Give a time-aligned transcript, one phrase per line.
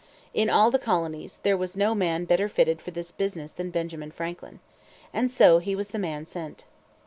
[0.33, 4.09] In all the colonies there was no man better fitted for this business than Benjamin
[4.09, 4.59] Franklin.
[5.13, 6.65] And so he was the man sent.